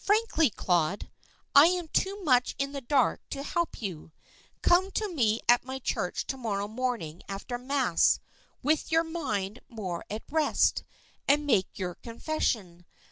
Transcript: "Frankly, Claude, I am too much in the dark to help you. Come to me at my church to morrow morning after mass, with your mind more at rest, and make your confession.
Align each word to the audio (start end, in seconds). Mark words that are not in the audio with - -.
"Frankly, 0.00 0.50
Claude, 0.50 1.10
I 1.52 1.66
am 1.66 1.88
too 1.88 2.22
much 2.22 2.54
in 2.58 2.70
the 2.70 2.80
dark 2.80 3.28
to 3.30 3.42
help 3.42 3.82
you. 3.82 4.12
Come 4.62 4.92
to 4.92 5.12
me 5.12 5.40
at 5.48 5.64
my 5.64 5.80
church 5.80 6.28
to 6.28 6.36
morrow 6.36 6.68
morning 6.68 7.24
after 7.28 7.58
mass, 7.58 8.20
with 8.62 8.92
your 8.92 9.02
mind 9.02 9.58
more 9.68 10.04
at 10.08 10.22
rest, 10.30 10.84
and 11.26 11.44
make 11.44 11.76
your 11.76 11.96
confession. 11.96 12.86